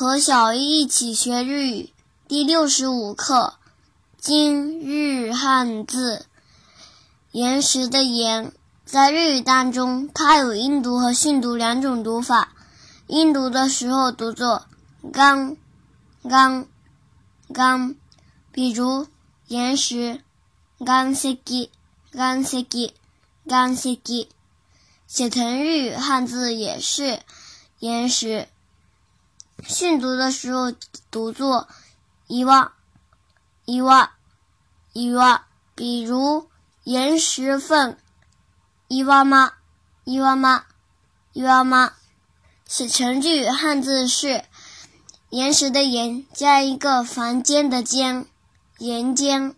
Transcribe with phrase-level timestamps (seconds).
[0.00, 1.92] 和小一一起学日语
[2.28, 3.54] 第六十五课，
[4.16, 6.24] 今日汉字。
[7.32, 8.52] 岩石的岩，
[8.84, 12.54] 在日语当中，它有音读和训读两种读法。
[13.08, 14.66] 音读的时候读作
[15.12, 15.56] 刚
[16.22, 16.68] 刚
[17.52, 17.96] 刚，
[18.52, 19.08] 比如
[19.48, 20.22] 岩石
[20.78, 21.36] 岩石
[22.12, 22.64] 岩石
[23.42, 24.28] 岩石。
[25.08, 27.18] 写成日语汉字也是
[27.80, 28.46] 岩石。
[29.66, 30.72] 训读的时候
[31.10, 31.68] 读作
[32.28, 32.72] “伊哇
[33.64, 34.12] 伊哇
[34.92, 36.48] 伊哇”，比如
[36.84, 37.96] 岩石缝
[38.88, 39.52] “伊哇妈
[40.04, 40.64] 伊哇妈
[41.32, 41.92] 伊哇妈”。
[42.68, 44.44] 写成句汉字是
[45.30, 48.26] 岩石的岩加一个房间的间，
[48.76, 49.57] 岩间。